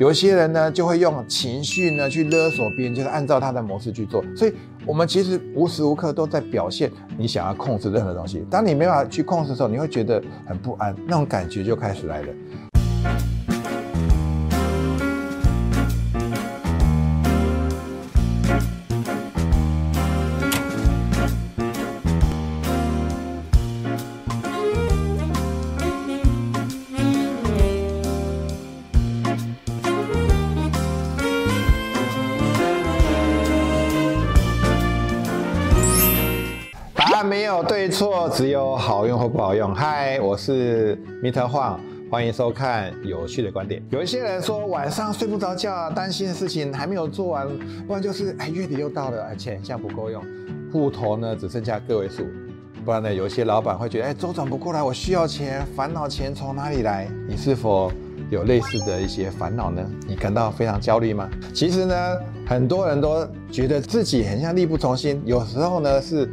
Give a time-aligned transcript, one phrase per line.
[0.00, 4.24] 有些人呢就会用情绪呢去勒索别人，就是按照他的模式去做。
[4.34, 4.54] 所以，
[4.86, 8.42] 我们其实无时无刻都在表现你想要控制任何东西。
[8.50, 12.28] 当你没办法去控制的时候，你会觉得很不安，那种感觉就开始来了。
[38.34, 39.74] 只有好用或不好用。
[39.74, 41.42] 嗨，我是 Mr.
[41.46, 41.76] Huang，
[42.10, 43.82] 欢迎收看有趣的观点。
[43.90, 47.46] 有一些人说晚上睡不着觉，担心的事情还没有做完，
[47.86, 50.24] 不然就是哎月底又到了，哎钱像不够用，
[50.72, 52.24] 户头呢只剩下个位数，
[52.86, 57.06] 不然呢有一些老板会觉得哎周转不过来，我需要钱，烦恼钱从哪里来？
[57.28, 57.92] 你是否
[58.30, 59.84] 有类似的一些烦恼呢？
[60.08, 61.28] 你感到非常焦虑吗？
[61.52, 61.94] 其实呢，
[62.46, 66.26] 很多人都觉得自己很像力不从心，有时候呢是。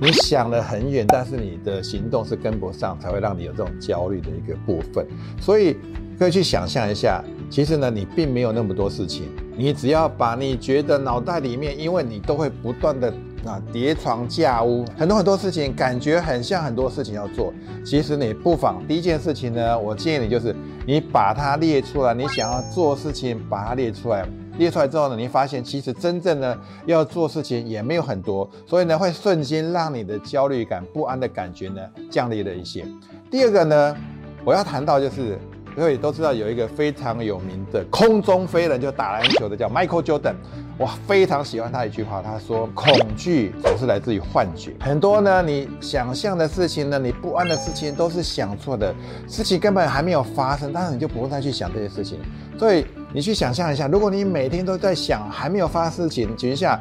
[0.00, 5.06] 你想了很远，但是你的行动是跟不上，才会让你有这种焦虑的一个部分。
[5.40, 5.76] 所以
[6.18, 13.12] 可以去想象一下，其实呢，你并没有那么多事情，你只要把你觉得脑袋里面，因为你都会不断的
[13.44, 17.52] 啊叠床架屋，很多很多事情，感觉很像很多事情要做。
[17.84, 24.26] 其实你不妨第一件事情呢，我建议你就是你把它列出来，你想要做事情，把它列出来。
[24.58, 32.84] 列出来之后呢，你发现其实真正呢要做事情也没有很多，所以呢会瞬间让你的焦虑感、不安的感觉呢降低了一些。
[33.30, 33.96] 第二个呢，
[34.44, 35.38] 我要谈到就是，
[35.74, 40.34] 各位都知道有一个非常有名的空中飞人，就打篮球的叫 Michael Jordan，
[40.76, 42.86] 我非常喜欢他一句话，他说：“恐
[43.16, 44.74] 惧总是来自于幻觉。
[44.80, 48.94] 很多呢你想象的事情呢，你不安的事情都是想错的，
[49.26, 52.18] 事情根本还没有发生，但是你就不用再去想这些事情，
[52.58, 52.84] 所以。
[53.14, 56.80] 你去想象一下，如果你每天都在想还没有发生事情情况下，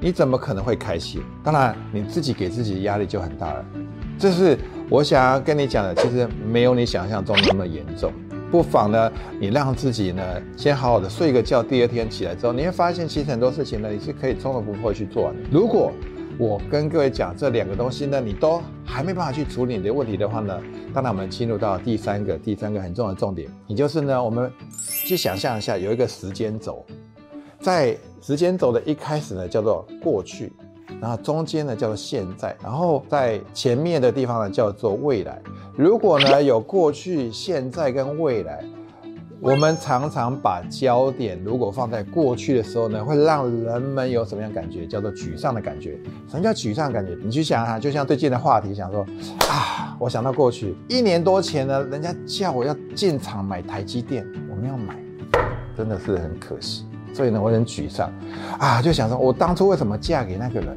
[0.00, 1.20] 你怎么可能会开心？
[1.44, 3.64] 当然，你自己给自己的压力就很大了。
[4.18, 8.10] 这是我想要跟你讲的，其实没有你想象中那么严重。
[8.50, 10.22] 不妨呢，你让自己呢
[10.56, 15.36] 先好好的睡个觉，第二天起来之后，你会发现其实很多事情呢，你是可以从容不迫去做的。
[15.50, 15.92] 如果
[16.38, 20.60] 我跟各位讲这两个东西呢，你都还没办法去处理你的问题的话呢，
[20.92, 26.84] 当然我们进入到第三个，第三个很重要的重点，也就是呢，我们去想象一下有一个时间轴，
[27.58, 30.52] 在时间轴的一开始呢叫做过去，
[31.00, 35.40] 然后中间呢叫做现在，然后在前面的地方呢叫做未来。
[35.74, 38.62] 如果呢有过去、现在跟未来。
[39.46, 44.84] 我们常常把焦点如果放在过去的时候呢，会让人们有什么样感觉？
[44.88, 45.96] 叫做沮丧的感觉。
[46.28, 47.16] 什么叫沮丧感觉？
[47.22, 49.06] 你去想哈，就像最近的话题，想说
[49.48, 54.96] 啊，我想到过去一年多前呢，人家叫我要进场买台积电，我没有买，
[55.76, 56.84] 真的是很可惜。
[57.14, 58.12] 所以呢，我很沮丧
[58.58, 60.76] 啊，就想说我当初为什么嫁给那个人？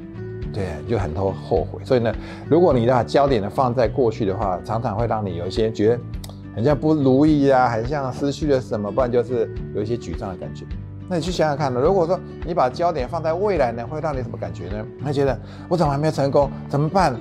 [0.53, 1.83] 对，就很多后悔。
[1.83, 2.13] 所以呢，
[2.47, 5.99] 如果你把焦点呢放在过去的话，常常会让你有一些觉得。
[6.59, 10.65] 很像不如意啊，很像失去了什么，不然就是有一些沮丧的感觉。
[11.07, 11.79] 那你去想想看呢？
[11.79, 14.85] 如果说你把焦点放在未来呢，会让你什么感觉呢？
[15.05, 16.51] 会觉得我怎么还没有成功？
[16.67, 17.15] 怎么办？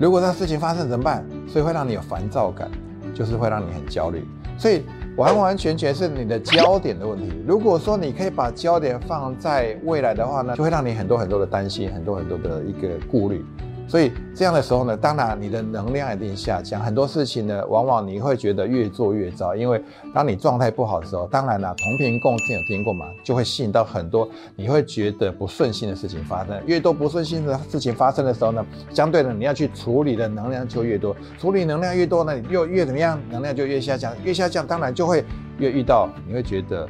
[0.00, 1.24] 如果这事情发生怎么办？
[1.46, 2.68] 所以会让你有烦躁感，
[3.14, 4.24] 就是会让你很焦虑。
[4.58, 4.82] 所以
[5.16, 7.32] 完完全全是你的焦点的问题。
[7.46, 13.44] 如果说你可以把焦点放在未来的话呢，就会让你很多很多的担心，很多很多的一个顾虑。
[13.90, 19.52] 所以这样的时候呢，当然你的能量一定下降，很多事情呢，往往你会觉得越做越糟。
[19.52, 19.82] 因为
[20.14, 23.06] 当你状态不好的时候，当然了，同频共振有听过吗？
[23.24, 26.56] 就会吸引到很多你会觉得不顺心的事情发生。
[26.66, 28.64] 越多不顺心的事情发生的时候呢，
[28.94, 33.20] 相对的你要去处理的能量就越多，处理能量越多呢，你又越怎么样？
[33.28, 35.24] 能量就越下降，越下降，当然就会
[35.58, 36.88] 越遇到你会觉得，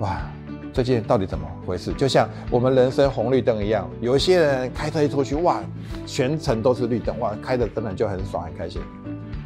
[0.00, 0.20] 哇。
[0.72, 1.92] 最近到底怎么回事？
[1.94, 5.60] 就像我们人生红绿灯一样，有一些人开车一出去，哇，
[6.06, 8.80] 全程都是绿灯，哇，开的真的就很爽很开心，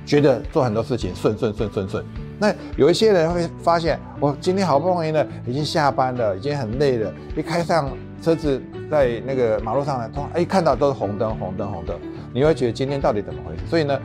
[0.05, 2.05] 觉得做很多事情顺顺顺顺顺。
[2.39, 8.61] 那有一些人会发现，我今天好不容易呢，已经下班了，已经很累了，一开上车子
[8.91, 11.97] 在那个马路上呢，突然一看到都是红灯红灯红灯，
[12.32, 13.62] 你会觉得今天到底怎么回事？
[13.67, 13.99] 所以呢，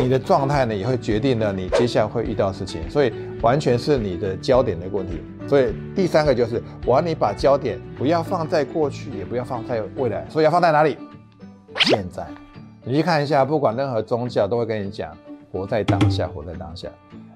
[0.00, 5.20] 你的状态呢也会决定了你接下来会遇到事情，所以完全是你的焦点的问题。
[5.48, 10.98] 所以第三个就是，我要你把焦点不要放在过去，也不要放在未来，所以要放在哪里？
[11.80, 12.26] 现在，
[12.84, 15.16] 你去看一下，不管任何宗教都会跟你讲，
[15.50, 16.88] 活在当下，活在当下。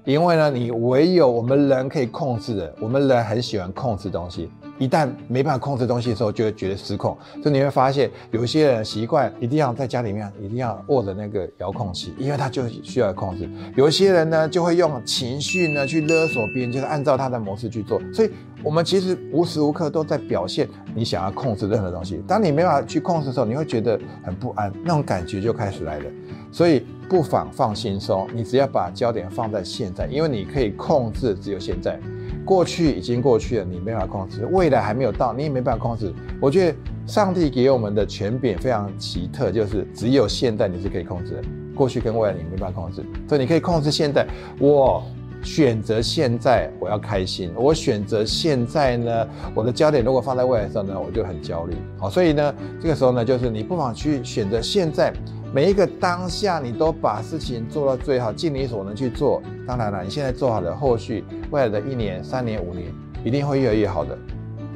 [0.05, 7.15] 因为呢，你唯有我们人可以控制的，我们人很喜欢控制东西，一旦没办法控制东西的时候，就会觉得失控。
[7.41, 13.47] 所以你会发现，有一些人习惯一定要在家里面一定要握着那个遥控器，因为他就需要控制。
[13.75, 18.01] 有一些人呢，就会用情绪呢去勒索别人，就是按照他的模式去做。
[18.11, 18.31] 所以，
[18.63, 22.21] 我们其实无时无刻都在表现你想要控制任何东西。
[22.27, 26.05] 当你没办法去控制的时候，你会觉得很不安，那种感觉就开始来了。
[26.51, 31.99] 所以，不妨放轻松，你只要把焦点放在现在，因为你可以控制只有现在。
[32.45, 36.13] 过去已经过去了，你没法控制；未来还没有到，你也没办法控制。
[36.41, 41.41] 我觉得上帝给我们的权柄非常奇特，就是只有现在你是可以控制的，
[41.75, 43.03] 过去跟未来你没办法控制。
[43.27, 44.27] 所以你可以控制现在。
[44.59, 45.03] 我
[45.41, 51.75] 选择现在，我要开心；我选择现在呢，我的焦点如果放在未来的时候呢，我就很焦虑。
[51.97, 55.13] 好，所以呢，这个时候呢，就是你不妨去选择现在。
[55.53, 59.39] 每一个当下，你都把事情做到最好，尽你所能去做。
[59.67, 62.91] 当然了，你现在做好了，后续未来的一年、三年、五年，
[63.23, 64.17] 一定会越来越好的。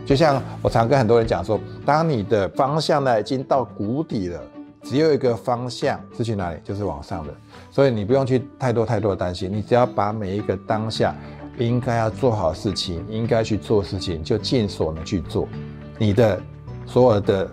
[0.05, 4.39] 就像我常跟很多人讲说，当你的方向呢已经到谷底了，
[4.83, 7.33] 只有一个方向是去哪里，就是往上的。
[7.71, 11.15] 所以你不用去太多太多的担心，你只要把每一个当下
[11.57, 15.49] 应该要做好事情，应该去做事情，就尽所能去做。
[15.97, 16.39] 你的
[16.85, 17.49] 所有的。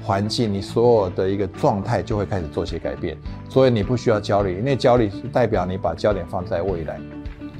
[0.00, 3.14] 环境，你所有的一个状态就会开始做些改变，
[3.46, 6.98] 所以你不需要焦虑，因为焦虑是代表你把焦点放在未来。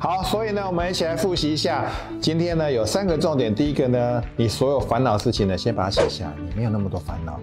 [0.01, 1.85] 好，所以呢，我们一起来复习一下，
[2.21, 3.53] 今天呢有三个重点。
[3.53, 7.41] 第一个呢，你所有烦恼事情呢，先把它写下，你没有那么多烦恼。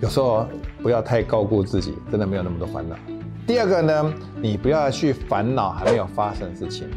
[0.00, 0.46] 有时候
[0.80, 2.94] 不要太高估自己，真的没有那么多烦恼。
[3.48, 6.88] 第二个呢，你不要去烦恼还没有发生的事情，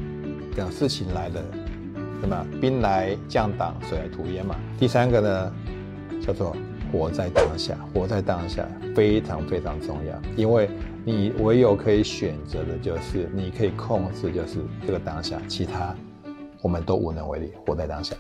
[0.56, 1.42] 等事情来了，
[2.22, 4.56] 什么兵来将挡，水来土掩嘛。
[4.78, 5.52] 第三个呢，
[6.24, 6.56] 叫做。
[6.92, 8.64] 活在当下，活在当下
[8.96, 10.70] 非常非常重要，因为
[11.08, 14.58] 你唯有可以选择的就是你可以控制就是
[14.88, 15.96] 这个当下其他
[16.64, 18.16] 我们都无能为力活在当下。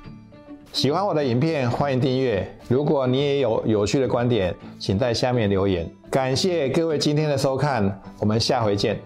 [0.72, 2.48] 喜欢我的影片欢迎订阅。
[2.68, 5.90] 如果你也有有趣的观点请在下面留言。
[6.12, 9.02] 感谢各位今天的收看我们下回见。